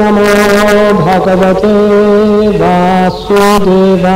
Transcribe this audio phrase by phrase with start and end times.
[0.00, 0.26] नमो
[1.04, 1.74] भगवते
[2.60, 4.08] वासुदेवाय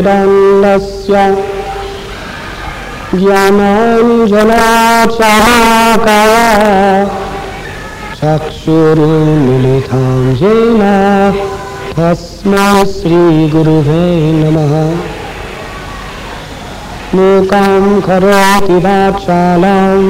[0.00, 1.14] हिरण्यस्य
[8.20, 9.06] सक्षुरे
[9.44, 10.82] मुलिकां येन
[11.96, 14.04] तस्मात् श्रीगुरुवे
[14.40, 14.72] नमः।
[17.14, 20.02] मूकां करोति भाटशालां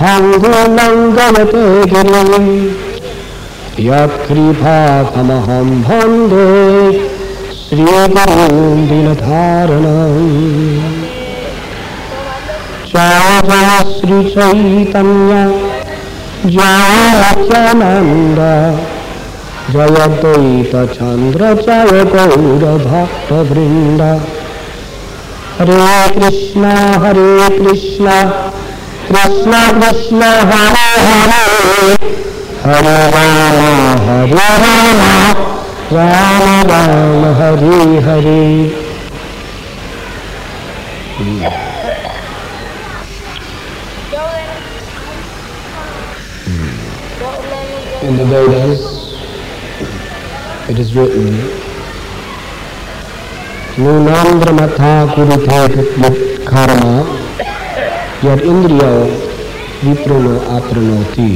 [0.00, 2.46] भाङ्गलपे गुलं
[3.86, 7.09] यत् क्रिपाकमहं भङ्गे
[7.70, 10.22] श्रीगुरुं दिनधारणम्
[12.86, 15.36] जय श्रीचैतन्य,
[16.54, 17.20] जय
[19.70, 24.02] द्वैतचन्द्र जय गौरभक्तवृन्द
[25.60, 25.86] हरे
[26.18, 26.72] कृष्ण
[27.04, 28.16] हरे कृष्ण
[29.12, 31.94] कृष्ण कृष्ण हरे हरे
[32.64, 33.62] हरे राम
[34.08, 34.50] हरे
[34.98, 35.59] Ram
[35.93, 38.41] Ram Ram Hare Hare
[48.07, 48.81] In the Vedas,
[50.69, 51.31] it is written,
[53.77, 56.95] Nunandra matha kurite karma
[58.23, 58.91] yad indriyo
[59.83, 61.31] viprano apranoti.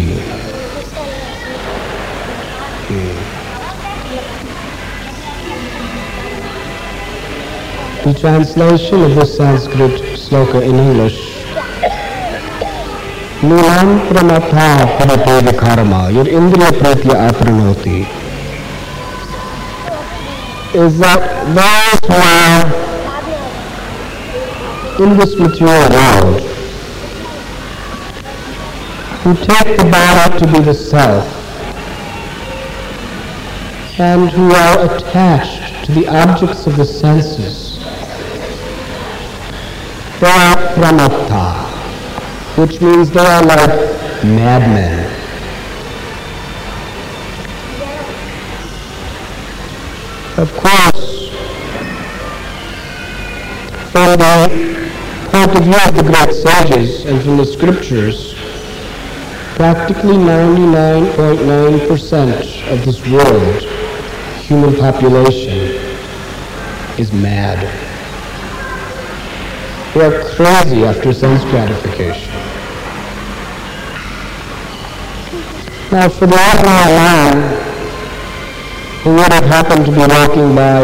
[8.05, 11.35] The translation of this Sanskrit sloka in English.
[13.45, 14.69] Pramatha
[14.99, 18.01] parapeva karma your indriya pratya apranoti
[20.75, 21.23] is that
[21.59, 22.65] those who are
[25.03, 26.41] in this material world
[29.23, 31.27] who take the body to be the self
[33.99, 37.64] and who are attached to the objects of the senses
[40.21, 41.65] they are pramatta,
[42.57, 45.11] which means they are like madmen.
[50.37, 51.29] Of course,
[53.93, 54.49] from the
[55.31, 58.35] point of view of the great sages and from the scriptures,
[59.55, 63.63] practically 99.9% of this world,
[64.43, 65.79] human population,
[66.99, 67.84] is mad.
[69.95, 72.33] They are crazy after sense gratification.
[75.93, 77.37] Now, for the ordinary man
[79.05, 80.83] who would have happened to be walking by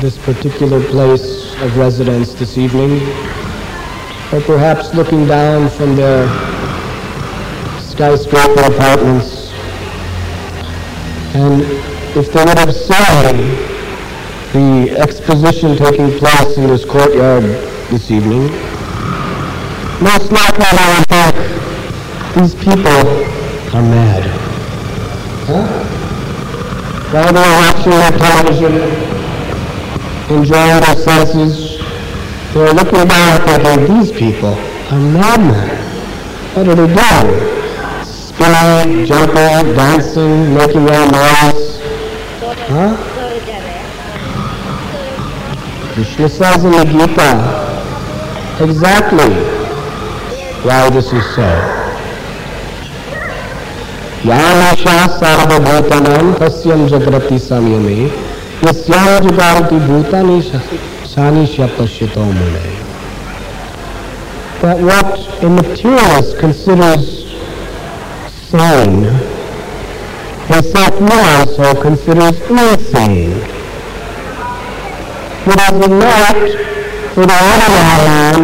[0.00, 3.02] this particular place of residence this evening,
[4.32, 6.26] or perhaps looking down from their
[7.78, 9.52] skyscraper apartments,
[11.34, 11.60] and
[12.16, 13.71] if they would have seen
[14.52, 17.42] the exposition taking place in this courtyard
[17.88, 18.50] this evening,
[20.02, 21.34] most likely they would think
[22.36, 23.00] these people
[23.74, 24.24] are mad.
[25.48, 25.66] Huh?
[27.12, 28.72] While they're watching their television,
[30.36, 31.78] enjoying their senses,
[32.52, 35.78] they're looking down thinking these people are madmen.
[36.54, 38.04] What are they doing?
[38.04, 41.80] Spinning, jumping, dancing, making their noise.
[42.68, 43.11] Huh?
[45.93, 47.29] Krishna says in the Gita
[48.63, 49.33] exactly
[50.63, 51.49] why this is so.
[54.25, 57.97] यामाशा सार्वभूतानां तस्यं जगति संयमे
[58.65, 60.41] यस्यां जुगान्ति भूतानि
[61.13, 62.75] शानिश्य पश्यतो मुने
[64.61, 67.27] That what a materialist considers
[68.49, 69.05] sane,
[70.49, 73.35] a self-knowing soul considers insane.
[75.44, 76.36] What is not
[77.14, 78.38] for the ordinary man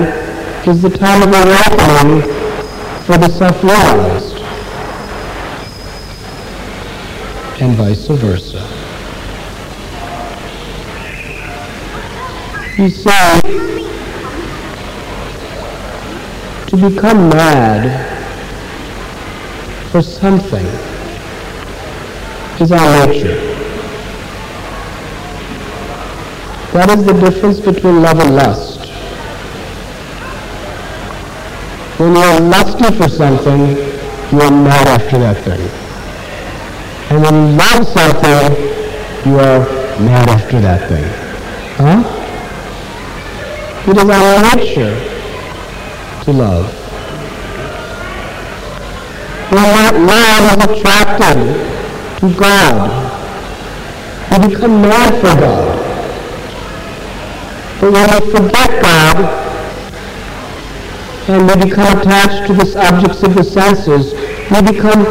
[0.69, 2.23] is the time of awakening
[3.06, 4.37] for the self-realized,
[7.62, 8.59] and vice versa.
[12.77, 13.41] You see,
[16.67, 18.17] to become mad
[19.93, 20.67] for something
[22.61, 23.48] is our nature.
[26.73, 28.79] That is the difference between love and lust.
[31.99, 33.61] When you're lusty for something,
[34.31, 35.61] you are mad after that thing.
[37.11, 38.55] And when you love something,
[39.26, 39.61] you are
[40.00, 41.05] mad after that thing.
[41.79, 42.05] Huh?
[43.91, 44.94] It is our nature
[46.25, 46.67] to love.
[49.50, 51.38] When that love is attracted
[52.21, 52.88] to God,
[54.31, 55.68] we become mad for God.
[57.81, 59.49] But when we forget God,
[61.29, 64.15] and we become attached to the objects of the senses,
[64.51, 65.03] we become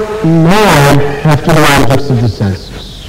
[0.44, 3.06] mad after the objects of the senses.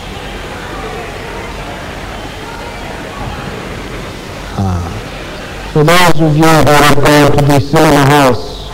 [4.58, 5.70] Ah.
[5.72, 8.68] For those of you who are going to be sitting in the house,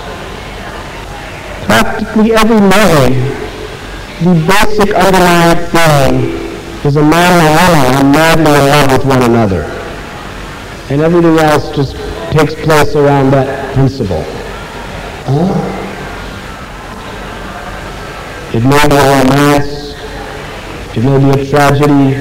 [1.65, 3.45] practically every day,
[4.21, 6.45] the basic underlying thing
[6.85, 9.74] is a man and a woman madly in love with one another.
[10.91, 11.97] And everything else just
[12.31, 14.23] takes place around that principle.
[15.27, 15.81] Huh?
[18.53, 19.95] It may be a romance,
[20.97, 22.15] it may be a tragedy,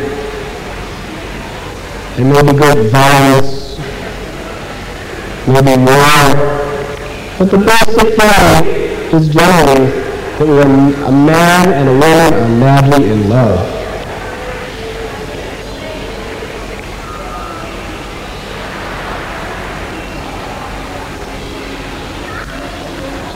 [2.18, 3.78] it may be great violence,
[5.48, 6.64] maybe war,
[7.38, 8.66] but the basic thing
[9.14, 9.90] is generally
[10.40, 13.73] that when a man and a woman are madly in love,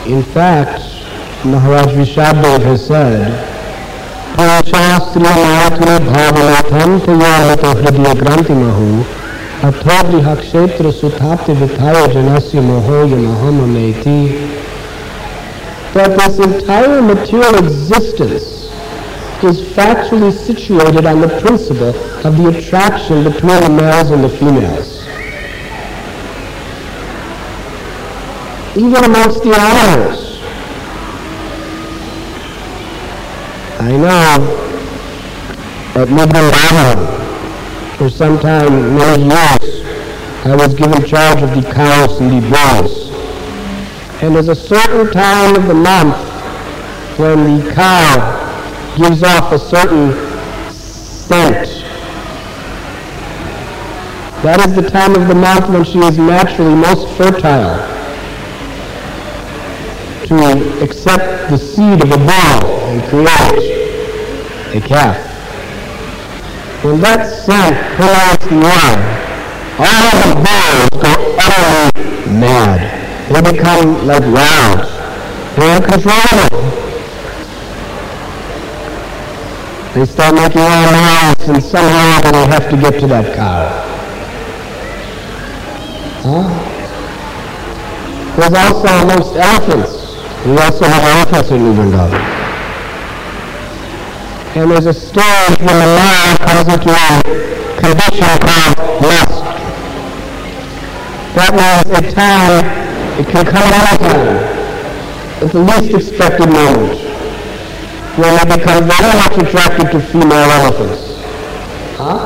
[0.08, 0.80] In fact,
[1.44, 3.28] Maharaj Rishabdev has said,
[15.92, 18.70] that this entire material existence
[19.44, 21.88] is factually situated on the principle
[22.24, 24.97] of the attraction between the males and the females.
[28.78, 30.38] Even amongst the animals.
[33.80, 34.54] I know
[35.96, 37.18] at Midland
[37.96, 39.84] for some time, many years,
[40.46, 43.10] I was given charge of the cows and the bulls.
[44.22, 46.16] And there's a certain time of the month
[47.18, 50.12] when the cow gives off a certain
[50.70, 51.66] scent.
[54.44, 57.97] That is the time of the month when she is naturally most fertile
[60.28, 65.16] to accept the seed of a bull and create a calf.
[66.84, 68.58] When that scent permeates the
[69.80, 72.80] all the bulls go utterly mad.
[73.32, 74.84] They become like wild.
[75.56, 76.60] They're uncontrollable.
[79.94, 83.68] They start making all noise and somehow they have to get to that cow.
[86.22, 86.74] Huh?
[88.36, 89.97] There's also amongst elephants
[90.48, 92.24] we also have elephants in Vrindavan.
[94.56, 97.20] And there's a stage when the mind comes into a
[97.76, 99.44] condition called musth.
[101.36, 102.64] That means a time,
[103.20, 104.36] it can come at any time,
[105.44, 106.96] at the least expected moment,
[108.16, 111.20] when they become very much attracted to female elephants.
[112.00, 112.24] Huh?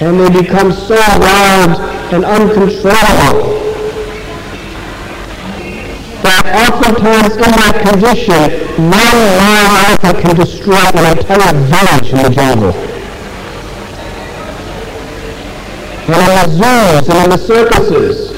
[0.00, 1.78] And they become so wild
[2.10, 3.67] and uncontrollable
[6.26, 8.34] oftentimes in that condition,
[8.90, 9.18] one
[9.86, 12.72] alpha can destroy an entire village in the jungle.
[16.08, 18.30] And in the zoos and in the circuses,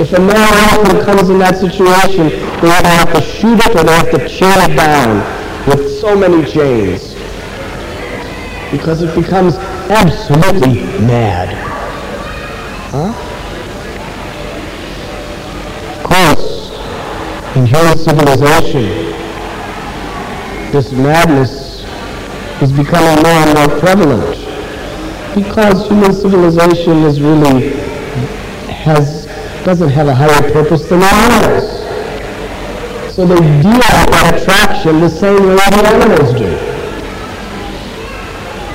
[0.00, 2.28] if a male elephant comes in that situation,
[2.60, 5.18] they either have to shoot it or they have to chain it down
[5.68, 7.14] with so many chains.
[8.72, 9.54] Because it becomes
[9.88, 11.50] absolutely mad.
[12.90, 13.33] Huh?
[17.56, 18.82] In human civilization,
[20.72, 21.84] this madness
[22.60, 24.34] is becoming more and more prevalent
[25.36, 27.70] because human civilization is really
[28.66, 29.26] has
[29.64, 31.70] doesn't have a higher purpose than animals.
[33.14, 36.50] So they deal with attraction the same way the animals do.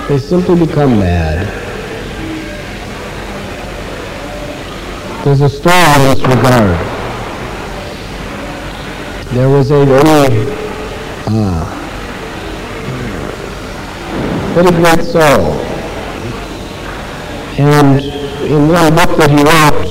[0.07, 1.47] They simply become mad.
[5.25, 6.98] There's a story in this regard
[9.33, 10.51] there was a very,
[11.27, 11.65] uh,
[14.55, 15.53] very great soul.
[17.59, 18.01] And
[18.49, 19.85] in one book that he wrote,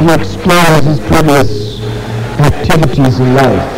[0.00, 1.80] he explores his previous
[2.40, 3.72] activities in life.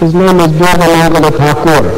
[0.00, 1.88] His name is Bilvamangala Thakur.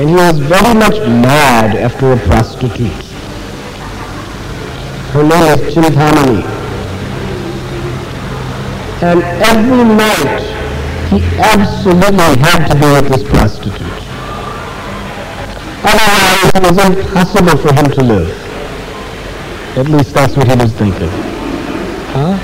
[0.00, 3.07] And he was very much mad after a prostitute.
[5.18, 6.44] Is Chintamani.
[9.02, 10.42] And every night
[11.10, 13.82] he absolutely had to be with this prostitute.
[15.82, 18.30] Otherwise it was impossible for him to live.
[19.76, 21.08] At least that's what he was thinking.
[22.14, 22.38] Huh?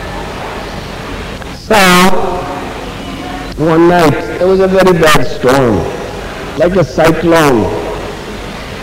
[1.57, 1.77] So,
[3.65, 5.77] one night, there was a very bad storm,
[6.59, 7.71] like a cyclone.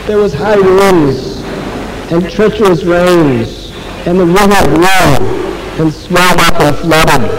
[0.08, 1.42] There was high winds
[2.12, 3.61] and treacherous rains,
[4.08, 5.42] and the river grew
[5.80, 7.30] and swam up and flooded.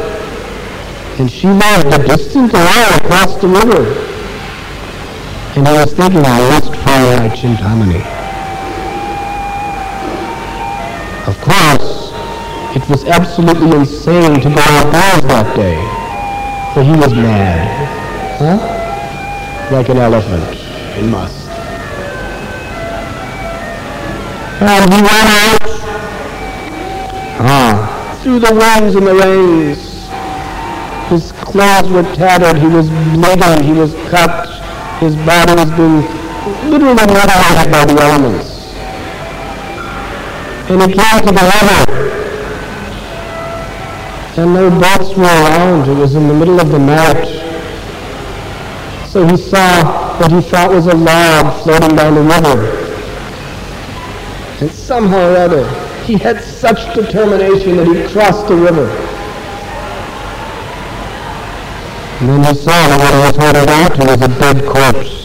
[1.19, 3.83] And she lived a distant isle across the river.
[5.57, 8.01] And I was thinking I must find my Chintamani.
[11.27, 12.13] Of course,
[12.77, 15.77] it was absolutely insane to go outdoors that day,
[16.73, 18.39] for he was mad.
[18.39, 19.75] Huh?
[19.75, 20.55] Like an elephant.
[20.95, 21.49] He must.
[24.63, 26.02] And he went out.
[27.45, 29.79] Ah, through the winds and the rains.
[31.11, 32.61] His clothes were tattered.
[32.61, 33.63] He was bleeding.
[33.65, 34.49] He was cut.
[35.01, 36.03] His body was being
[36.71, 38.53] literally annihilated by the elements.
[40.71, 42.03] And he came to the river
[44.35, 45.89] and no boats were around.
[45.91, 47.27] It was in the middle of the night.
[49.09, 52.79] So he saw what he thought was a log floating down the river.
[54.63, 58.89] And somehow or other, he had such determination that he crossed the river.
[62.21, 65.23] And then he saw that what he was holding on to was a dead corpse.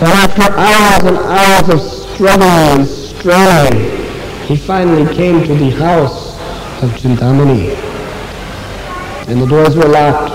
[0.00, 1.80] And after hours and hours of
[2.14, 6.34] struggling and straining, he finally came to the house
[6.82, 7.76] of Chintamani.
[9.28, 10.32] And the doors were locked,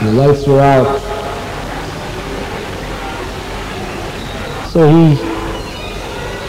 [0.00, 1.00] and the lights were out.
[4.72, 5.37] So he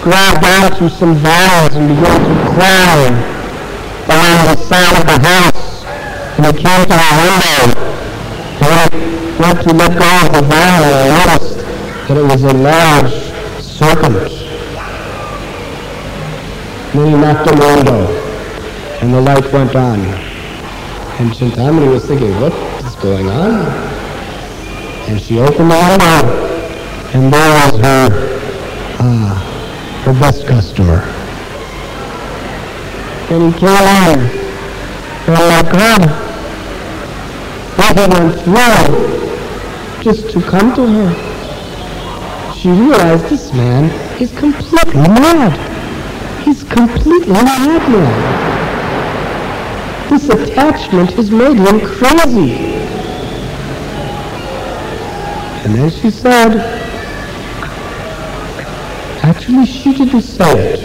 [0.09, 3.13] grabbed onto some vines and began to climb
[4.09, 5.85] along the side of the house.
[6.35, 7.61] And he came to the window.
[8.65, 11.57] And he went to let go of the vine and noticed
[12.07, 13.13] that it was a large
[13.61, 14.31] serpent.
[16.93, 18.01] Then he knocked on the window,
[19.01, 19.99] and the light went on.
[21.19, 23.67] And Chintamani was thinking, what is going on?
[25.07, 26.19] And she opened the window,
[27.13, 28.09] and there was her,
[29.01, 29.48] ah,
[30.13, 31.01] her best customer.
[33.29, 34.23] And in, and
[35.27, 35.61] oh my
[37.77, 41.09] what he went through just to come to her.
[42.55, 45.53] She realized this man is completely mad.
[46.43, 48.09] He's completely madman.
[50.09, 52.53] This attachment has made him crazy.
[55.65, 56.88] And then she said,
[59.29, 60.79] actually she didn't say it.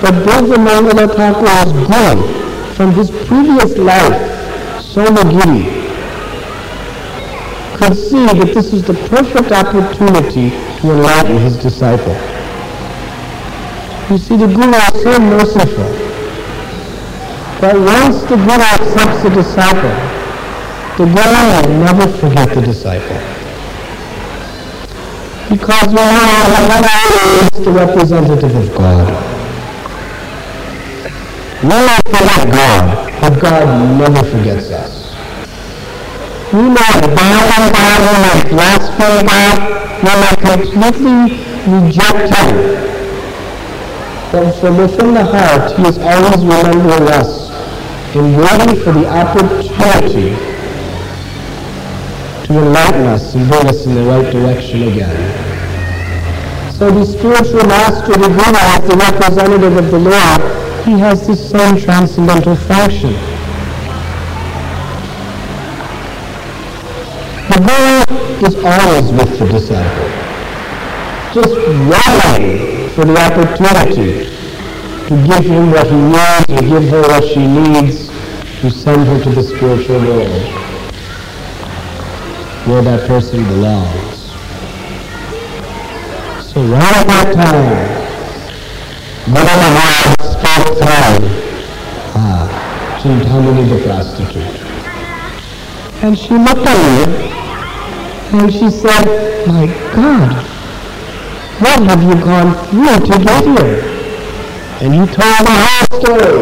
[0.00, 4.20] But Bilvamangala Thakur's gone from his previous life,
[4.92, 5.64] Somagiri,
[7.76, 10.50] could see that this is the perfect opportunity
[10.80, 12.14] to enlighten his disciple.
[14.10, 15.90] You see, the Guru is so merciful
[17.62, 19.96] that once the Guru accepts the disciple,
[20.98, 23.43] the Guru will never forget the disciple.
[25.54, 29.06] Because that is the representative of God.
[31.62, 35.14] We may forget God, but God never forgets us.
[36.52, 39.58] We may abandon God, we may blaspheme God,
[40.02, 41.38] we may completely
[41.70, 42.54] reject Him
[44.32, 47.48] But from within the heart he is always remembering us
[48.16, 50.34] and waiting for the opportunity
[52.46, 55.43] to enlighten us and bring us in the right direction again.
[56.78, 61.36] So the spiritual master, the Guru, as the representative of the Lord, he has the
[61.36, 63.12] same transcendental function.
[67.46, 70.10] The Guru is always with the disciple,
[71.32, 74.26] just waiting for the opportunity
[75.06, 78.08] to give him what he needs and give her what she needs
[78.62, 80.42] to send her to the spiritual world
[82.66, 84.13] where that person belongs.
[86.54, 87.66] So that time,
[89.26, 91.26] Mother Maharaj spoke through
[92.14, 92.46] ah,
[93.02, 94.54] Chintamani the prostitute.
[96.04, 99.02] And she looked at me and she said,
[99.48, 100.30] my God,
[101.58, 103.82] what have you gone through to get here?
[104.80, 106.38] And he told the whole story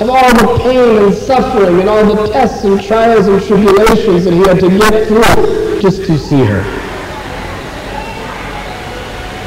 [0.00, 4.32] of all the pain and suffering and all the tests and trials and tribulations that
[4.32, 6.79] he had to get through just to see her.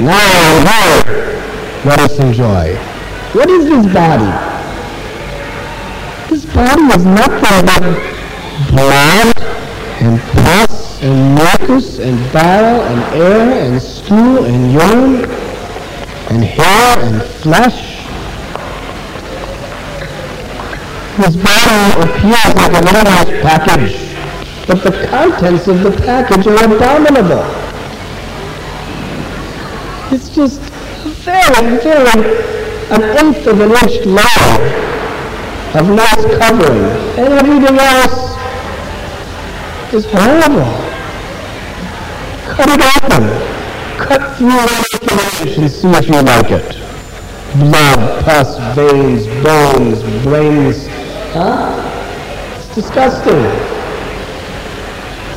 [0.00, 2.74] Now here, let us enjoy.
[3.32, 4.26] What is this body?
[6.28, 7.80] This body is nothing but
[8.70, 9.38] blood
[10.02, 15.30] and pus and mucus and bile and air and stool and urine
[16.30, 17.94] and hair and flesh.
[21.18, 23.94] This body appears like a little package,
[24.66, 27.63] but the contents of the package are abominable.
[30.12, 30.60] It's just
[31.24, 32.54] very, very
[32.90, 34.84] an eighth of an inch long
[35.74, 36.84] of nice covering,
[37.18, 38.36] and everything else
[39.92, 40.70] is horrible.
[42.46, 43.24] Cut it open.
[43.98, 46.76] Cut through it and see if you like it.
[47.58, 50.86] Blood, pus, veins, bones, brains.
[51.32, 52.56] Huh?
[52.56, 53.42] It's disgusting.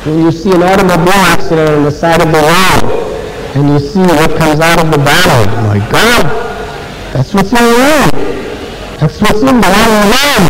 [0.04, 2.97] When you see an automobile accident on the side of the road,
[3.58, 6.24] and you see what comes out of the body, my God,
[7.12, 8.10] that's what's in the room.
[9.00, 10.48] That's what's in the room.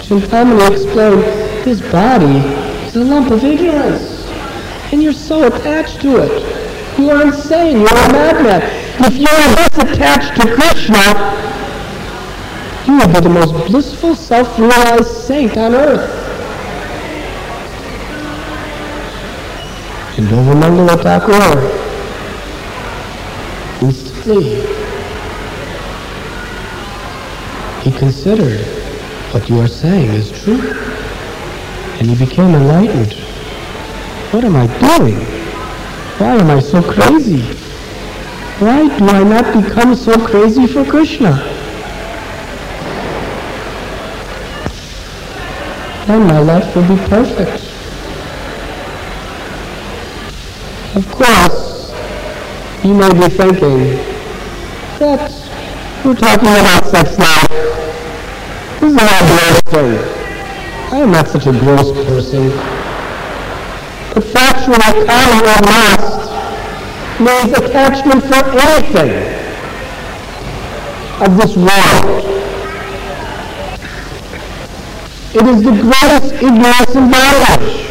[0.00, 1.22] Chintamani explained,
[1.64, 2.38] this body
[2.86, 4.26] is a lump of ignorance.
[4.92, 6.98] And you're so attached to it.
[6.98, 7.80] You are insane.
[7.80, 8.62] You're a madman.
[9.04, 11.04] If you are this attached to Krishna,
[12.86, 16.17] you will be the most blissful, self-realized saint on earth.
[20.18, 21.86] And Mangala Thakur
[23.86, 24.56] instantly
[27.84, 28.66] he considered
[29.32, 30.72] what you are saying is true.
[32.00, 33.12] And he became enlightened.
[34.32, 34.66] What am I
[34.98, 35.20] doing?
[36.18, 37.42] Why am I so crazy?
[38.58, 41.30] Why do I not become so crazy for Krishna?
[46.08, 47.67] Then my life will be perfect.
[50.94, 51.92] Of course,
[52.82, 53.78] you may be thinking
[54.98, 55.30] that
[56.02, 57.42] we're talking about sex now.
[58.80, 59.98] this is not a gross thing.
[60.90, 62.48] I am not such a gross person.
[64.14, 69.12] But factual kama or lust means attachment for anything
[71.20, 72.24] of this world.
[75.34, 77.87] It is the greatest ignorance and bondage.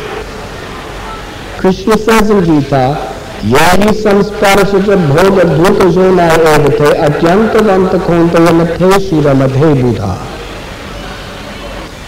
[1.67, 3.13] Krishna says in Gita,
[3.51, 10.11] याहि संस्पर्श भोग भूत जो न एवते अत्यंत दंत कोंत मथे सुर मधे बुधा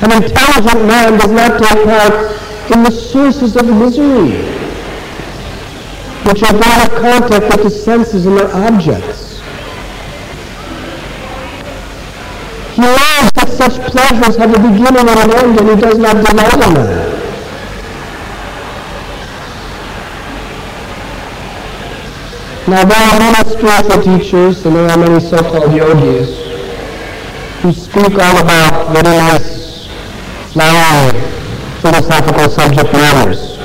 [0.03, 2.15] An intelligent man does not take part
[2.75, 4.33] in the sources of misery,
[6.29, 9.41] which are brought in contact with the senses and their objects.
[12.75, 16.25] He knows that such pleasures have a beginning and an end, and he does not
[16.27, 17.08] delight in them.
[22.70, 26.30] Now there are many spiritual teachers and there are many so-called yogis
[27.64, 29.88] who speak all about very nice
[30.54, 31.20] flowery
[31.82, 33.58] philosophical subject matters.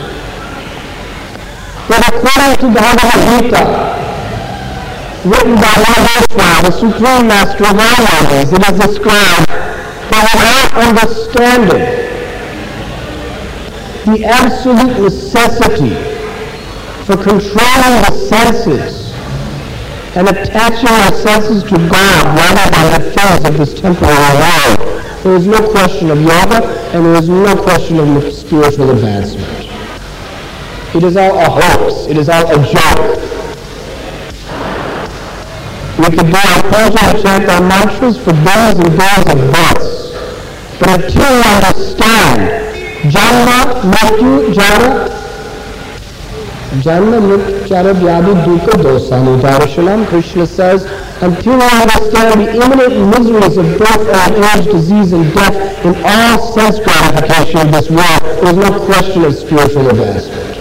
[1.86, 3.64] But according to Bhagavad Gita,
[5.28, 9.48] written by Mahavishwa, the Supreme Master of all knowledge, it is described
[10.08, 11.84] that without understanding
[14.06, 15.92] the absolute necessity
[17.04, 18.93] for controlling the senses
[20.16, 25.34] and attaching our senses to God rather than the things of this temporal world, there
[25.34, 29.64] is no question of yoga, and there is no question of spiritual advancement.
[30.94, 32.06] It is all a hoax.
[32.08, 33.18] It is all a joke.
[35.98, 40.12] We could do our puja and chant our mantras for days and days and months.
[40.78, 42.74] But until we understand
[43.10, 45.23] Janma, Mrityu, Jara,
[46.82, 47.20] Janma,
[47.94, 50.84] Vyadi, Dukkha, Dosani, Darshanam, Krishna says,
[51.22, 56.52] until I understand the imminent miseries of birth, old age, disease, and death in all
[56.52, 60.56] sense gratification of this world, there is no question of spiritual advancement.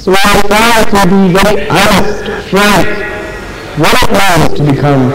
[0.00, 2.86] So I try to be very honest, frank,
[3.78, 5.10] what it means to become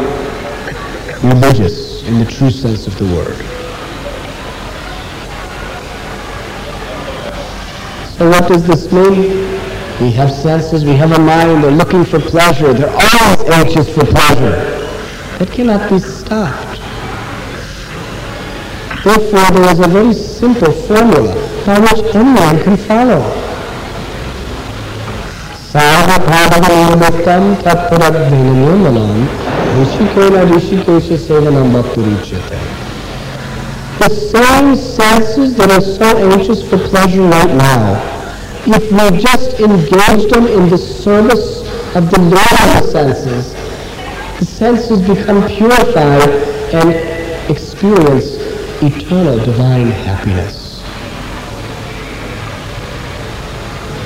[1.23, 3.58] religious in the true sense of the word.
[8.19, 9.17] So what does this mean?
[10.01, 14.05] We have senses, we have a mind, they're looking for pleasure, they're always anxious for
[14.05, 14.51] pleasure.
[15.37, 16.81] That cannot be stopped.
[19.05, 21.33] Therefore, there is a very simple formula
[21.65, 23.23] by which anyone can follow.
[29.79, 32.78] Rishikena rishikesha sevanam.
[33.99, 38.19] The same senses that are so anxious for pleasure right now,
[38.65, 41.59] if we just engage them in the service
[41.95, 43.53] of the the senses,
[44.39, 46.29] the senses become purified
[46.73, 48.35] and experience
[48.81, 50.81] eternal divine happiness.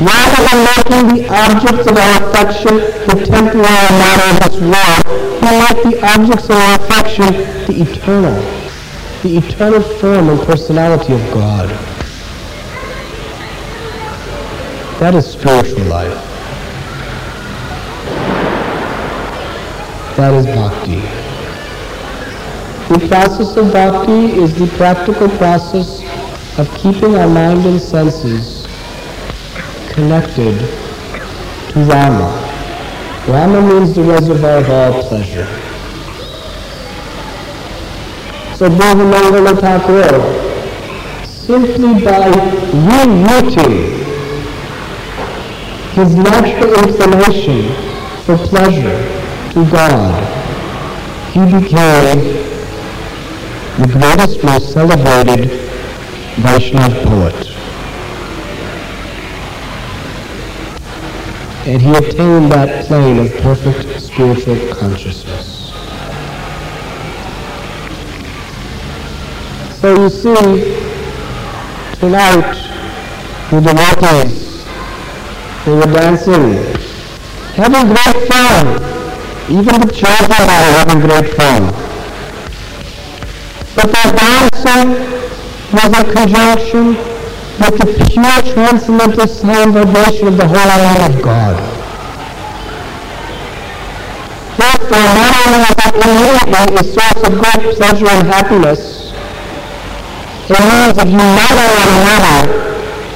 [0.01, 2.77] Rather than making the objects of our affection
[3.08, 5.03] the temporary matter of this world,
[5.43, 7.27] we make the objects of our affection
[7.67, 8.62] the eternal,
[9.23, 11.69] the eternal form and personality of God.
[14.99, 16.13] That is spiritual life.
[20.17, 20.99] That is bhakti.
[22.93, 26.01] The process of bhakti is the practical process
[26.59, 28.67] of keeping our mind and senses
[29.93, 30.59] connected
[31.71, 32.29] to Rama.
[33.29, 35.72] Rama means the reservoir of all pleasure.
[38.63, 40.13] So Bilvamangala Thakur,
[41.28, 42.32] simply by
[42.88, 43.76] rerouting
[45.91, 47.76] his natural inclination
[48.23, 50.15] for pleasure to God,
[51.34, 52.19] he became
[53.82, 55.49] the greatest, most celebrated
[56.39, 57.47] Vaishnava poet.
[61.67, 65.53] And he attained that plane of perfect spiritual consciousness.
[69.84, 70.32] So you see,
[72.00, 72.56] tonight,
[73.52, 74.63] with the devotees,
[75.65, 76.56] they were dancing,
[77.60, 78.80] having great fun.
[79.52, 81.63] Even the children are having great fun.
[83.76, 84.88] But their dancing
[85.76, 86.96] was a conjunction
[87.60, 91.60] with the pure transcendental sound vibration of the whole name of God.
[94.56, 99.03] Therefore, not only is that immediately a source of great pleasure and happiness,
[100.49, 102.39] that you unite one another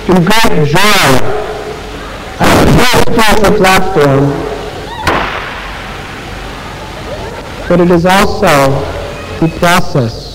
[0.08, 1.10] in great joy
[2.40, 4.26] a pure spiritual platform
[7.68, 8.54] but it is also
[9.40, 10.28] the process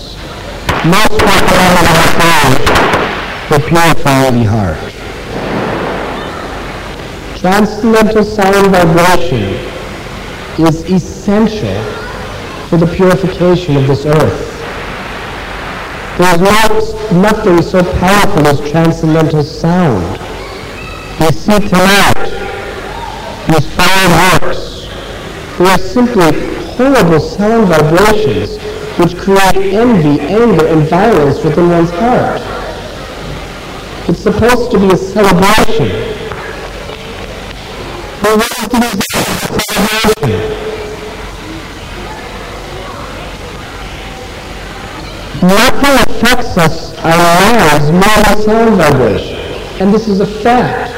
[0.85, 2.83] most recommended in the
[3.47, 4.77] for purifying the heart.
[7.37, 9.43] Transcendental sound vibration
[10.65, 11.83] is essential
[12.69, 14.62] for the purification of this earth.
[16.23, 20.17] There is not, nothing so powerful as transcendental sound.
[21.19, 22.29] We see tonight
[23.49, 24.87] these fireworks.
[25.57, 26.31] They are simply
[26.77, 28.57] horrible sound vibrations
[28.97, 32.39] which create envy, anger, and violence within one's heart.
[34.07, 35.89] It's supposed to be a celebration.
[38.21, 39.12] But what is
[45.55, 49.35] Nothing affects us, our lives, more than sound vibration.
[49.81, 50.93] And this is a fact.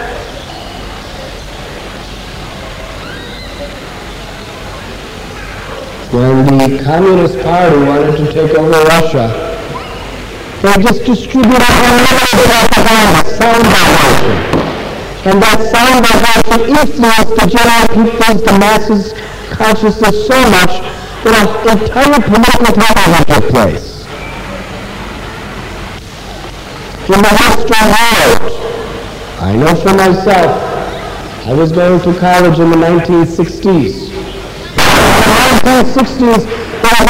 [6.16, 9.28] when the Communist Party wanted to take over Russia,
[10.62, 14.56] they just distributed propaganda, sound vibration.
[15.28, 19.14] And that sound vibration influenced the general people's, the masses'
[19.52, 20.80] consciousness so much
[21.26, 23.95] that an entire political television took place.
[27.06, 28.42] In the Western world,
[29.40, 30.50] I know for myself,
[31.46, 34.10] I was going to college in the 1960s.
[34.74, 34.82] The
[35.70, 36.46] 1960s
[36.82, 37.06] were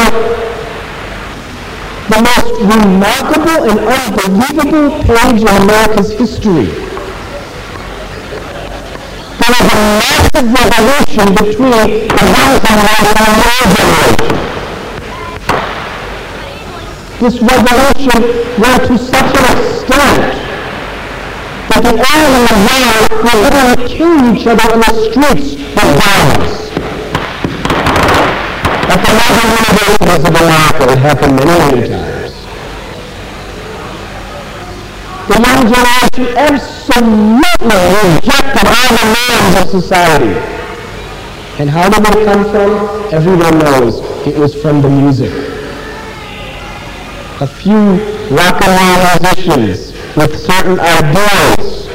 [2.12, 6.66] the most remarkable and unbelievable page in America's history.
[9.40, 14.55] There was a massive revolution between the young generation and old generation.
[17.20, 18.22] This revolution
[18.60, 20.36] went to such an extent
[21.72, 22.92] that the old and the young
[23.24, 26.76] were literally killing each other in the streets with violence.
[28.92, 32.36] At the London Universities of America, it happened many, many times.
[35.32, 37.80] The young generation absolutely
[38.12, 40.36] rejected all the norms of society.
[41.60, 43.14] And how did it come from?
[43.14, 45.45] Everyone knows it was from the music.
[47.42, 47.76] A few
[48.32, 51.88] rock and roll musicians with certain ideals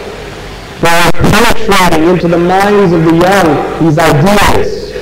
[0.82, 4.92] were penetrating into the minds of the young these ideas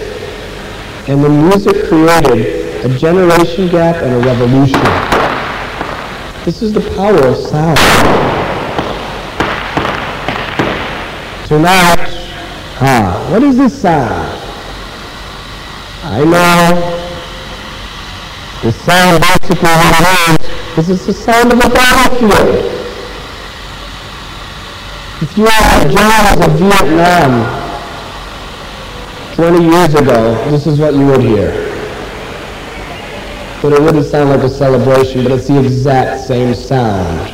[1.08, 4.80] and the music created a generation gap and a revolution.
[6.44, 7.78] This is the power of sound.
[11.48, 12.30] Tonight,
[12.80, 14.40] ah, what is this sound?
[16.04, 16.97] I know.
[18.68, 22.66] The sound basically what it is, is it's the sound of a battlefield.
[25.22, 27.32] If you were at Jones of Vietnam
[29.36, 31.50] 20 years ago, this is what you would hear.
[33.62, 37.26] But it wouldn't sound like a celebration, but it's the exact same sound.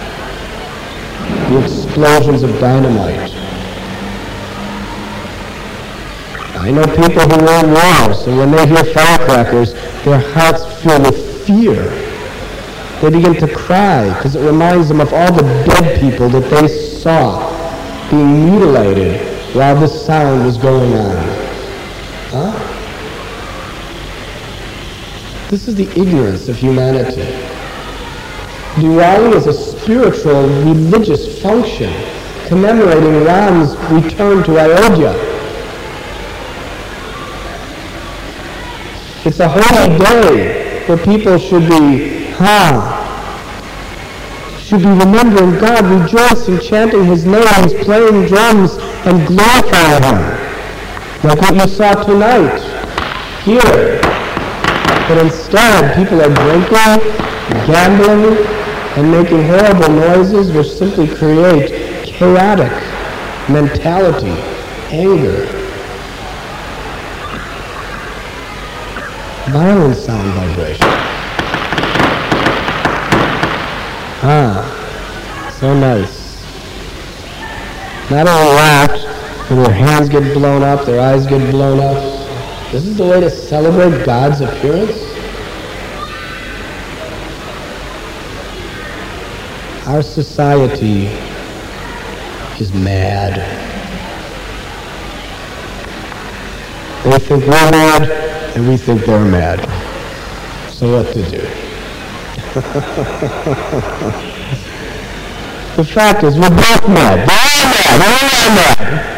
[1.51, 3.34] The explosions of dynamite.
[6.65, 7.75] I know people who were in
[8.27, 11.85] and when they hear firecrackers, their hearts fill with fear.
[13.03, 16.67] They begin to cry because it reminds them of all the dead people that they
[16.69, 17.51] saw
[18.11, 19.21] being mutilated
[19.55, 21.17] while this sound was going on.
[22.31, 22.71] Huh?
[25.51, 27.31] This is the ignorance of humanity.
[28.77, 31.93] Diwali is a spiritual, religious function
[32.47, 35.34] commemorating Ram's return to Ayodhya.
[39.27, 43.01] It's a holy day where people should be, huh,
[44.61, 48.75] should be remembering God, rejoicing, chanting His names, playing drums,
[49.07, 50.21] and glorifying Him.
[51.25, 52.61] Like what you saw tonight,
[53.45, 53.99] here.
[55.09, 57.01] But instead, people are drinking,
[57.67, 58.37] gambling,
[58.97, 62.73] and making horrible noises which simply create chaotic
[63.49, 64.39] mentality,
[64.93, 65.64] anger,
[69.55, 70.85] violent sound vibration.
[74.27, 76.43] Ah, so nice.
[78.11, 82.03] Not only that, but their hands get blown up, their eyes get blown up.
[82.73, 84.99] This is the way to celebrate God's appearance?
[89.87, 91.07] Our society
[92.61, 93.39] is mad.
[97.05, 98.24] They think we're mad,
[98.55, 99.59] and we think they're mad.
[100.71, 101.41] So what to do?
[105.77, 107.27] the fact is, we're both mad.
[107.27, 108.01] We're mad.
[108.01, 109.11] All mad.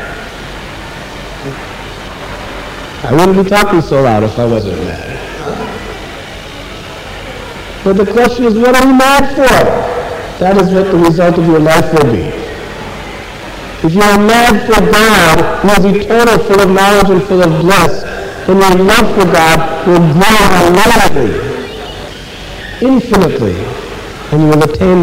[3.04, 5.12] I wouldn't be talking so loud if I wasn't mad.
[7.84, 9.42] But the question is, what are you mad for?
[10.40, 12.32] That is what the result of your life will be.
[13.86, 17.60] If you are mad for God, who is eternal, full of knowledge and full of
[17.60, 18.15] bliss,
[18.46, 20.36] then your love for God will grow
[22.80, 23.56] infinitely,
[24.30, 25.00] and you will attain